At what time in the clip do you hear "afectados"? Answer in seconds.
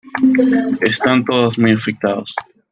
1.73-2.33